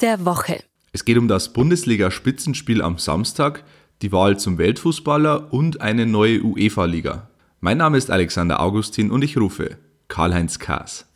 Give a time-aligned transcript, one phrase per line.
[0.00, 0.62] der Woche.
[0.92, 3.64] Es geht um das Bundesliga-Spitzenspiel am Samstag,
[4.02, 7.28] die Wahl zum Weltfußballer und eine neue UEFA-Liga.
[7.60, 9.78] Mein Name ist Alexander Augustin und ich rufe
[10.08, 11.06] Karl-Heinz Kaas.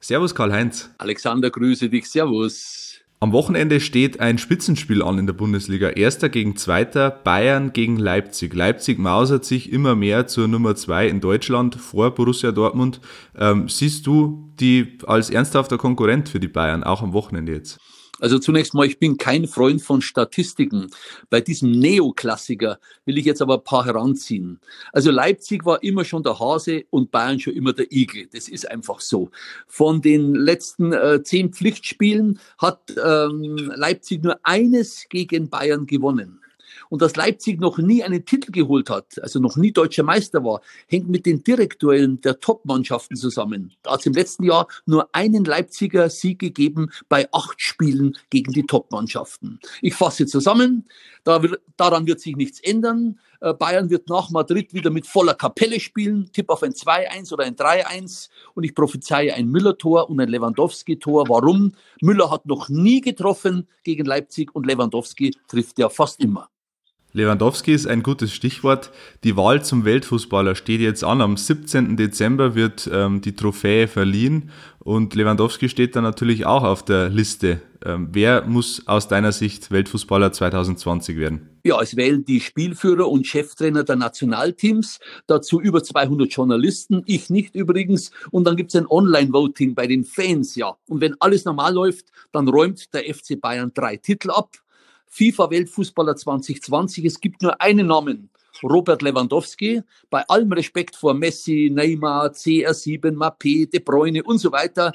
[0.00, 0.90] Servus Karl-Heinz.
[0.98, 2.08] Alexander, grüße dich.
[2.08, 3.00] Servus.
[3.20, 5.88] Am Wochenende steht ein Spitzenspiel an in der Bundesliga.
[5.88, 8.54] Erster gegen Zweiter, Bayern gegen Leipzig.
[8.54, 13.00] Leipzig mausert sich immer mehr zur Nummer zwei in Deutschland vor Borussia Dortmund.
[13.36, 17.80] Ähm, siehst du die als ernsthafter Konkurrent für die Bayern, auch am Wochenende jetzt?
[18.20, 20.90] Also zunächst mal, ich bin kein Freund von Statistiken.
[21.30, 24.60] Bei diesem Neoklassiker will ich jetzt aber ein paar heranziehen.
[24.92, 28.28] Also Leipzig war immer schon der Hase und Bayern schon immer der Igel.
[28.32, 29.30] Das ist einfach so.
[29.66, 36.40] Von den letzten äh, zehn Pflichtspielen hat ähm, Leipzig nur eines gegen Bayern gewonnen.
[36.88, 40.60] Und dass Leipzig noch nie einen Titel geholt hat, also noch nie deutscher Meister war,
[40.86, 43.72] hängt mit den Direktuellen der Top-Mannschaften zusammen.
[43.82, 48.52] Da hat es im letzten Jahr nur einen Leipziger Sieg gegeben bei acht Spielen gegen
[48.52, 49.60] die Top-Mannschaften.
[49.82, 50.86] Ich fasse zusammen,
[51.24, 53.18] daran wird sich nichts ändern.
[53.40, 57.44] Äh, Bayern wird nach Madrid wieder mit voller Kapelle spielen, tipp auf ein 2-1 oder
[57.44, 61.28] ein 3-1 und ich prophezeie ein Müller-Tor und ein Lewandowski-Tor.
[61.28, 61.74] Warum?
[62.00, 66.48] Müller hat noch nie getroffen gegen Leipzig und Lewandowski trifft ja fast immer.
[67.12, 68.90] Lewandowski ist ein gutes Stichwort.
[69.24, 71.22] Die Wahl zum Weltfußballer steht jetzt an.
[71.22, 71.96] Am 17.
[71.96, 77.62] Dezember wird ähm, die Trophäe verliehen und Lewandowski steht dann natürlich auch auf der Liste.
[77.84, 81.48] Ähm, wer muss aus deiner Sicht Weltfußballer 2020 werden?
[81.64, 87.54] Ja, es wählen die Spielführer und Cheftrainer der Nationalteams, dazu über 200 Journalisten, ich nicht
[87.54, 88.10] übrigens.
[88.30, 90.76] Und dann gibt es ein Online-Voting bei den Fans, ja.
[90.88, 94.50] Und wenn alles normal läuft, dann räumt der FC Bayern drei Titel ab
[95.10, 97.04] FIFA-Weltfußballer 2020.
[97.04, 98.30] Es gibt nur einen Namen,
[98.62, 99.82] Robert Lewandowski.
[100.10, 104.92] Bei allem Respekt vor Messi, Neymar, CR7, Mappé, De Bruyne und so weiter.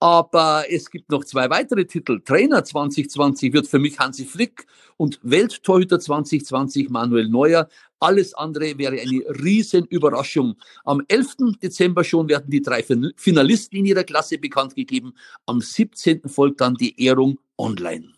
[0.00, 2.20] Aber es gibt noch zwei weitere Titel.
[2.20, 4.66] Trainer 2020 wird für mich Hansi Flick
[4.96, 7.68] und Welttorhüter 2020 Manuel Neuer.
[7.98, 10.56] Alles andere wäre eine Riesenüberraschung.
[10.84, 11.58] Am 11.
[11.62, 12.84] Dezember schon werden die drei
[13.16, 15.14] Finalisten in ihrer Klasse bekannt gegeben.
[15.46, 16.28] Am 17.
[16.28, 18.15] folgt dann die Ehrung online.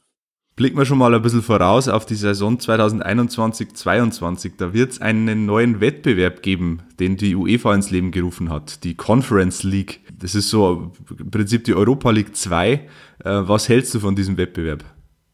[0.59, 4.55] Blicken wir schon mal ein bisschen voraus auf die Saison 2021-22.
[4.57, 8.97] Da wird es einen neuen Wettbewerb geben, den die UEFA ins Leben gerufen hat, die
[8.97, 10.01] Conference League.
[10.19, 12.73] Das ist so im Prinzip die Europa League 2.
[12.73, 12.81] Äh,
[13.23, 14.83] was hältst du von diesem Wettbewerb?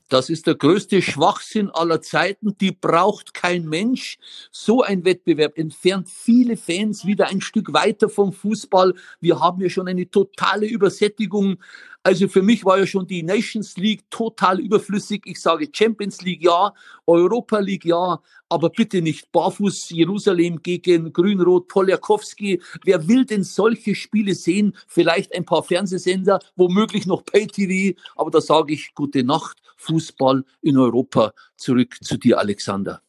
[0.09, 2.57] Das ist der größte Schwachsinn aller Zeiten.
[2.59, 4.19] Die braucht kein Mensch.
[4.51, 8.95] So ein Wettbewerb entfernt viele Fans wieder ein Stück weiter vom Fußball.
[9.21, 11.59] Wir haben ja schon eine totale Übersättigung
[12.07, 15.23] also für mich war ja schon die Nations League total überflüssig.
[15.25, 16.75] Ich sage Champions League ja,
[17.07, 22.61] Europa League ja, aber bitte nicht barfuß Jerusalem gegen Grün-Rot Poljakowski.
[22.85, 24.77] Wer will denn solche Spiele sehen?
[24.87, 30.79] Vielleicht ein paar Fernsehsender, womöglich noch Pay-TV, aber da sage ich gute Nacht, Fußball in
[30.79, 31.33] Europa.
[31.57, 33.03] Zurück zu dir, Alexander.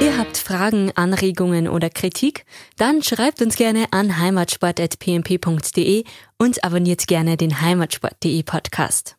[0.00, 2.44] Ihr habt Fragen, Anregungen oder Kritik?
[2.76, 6.04] Dann schreibt uns gerne an heimatsport.pmp.de
[6.38, 9.16] und abonniert gerne den heimatsport.de Podcast.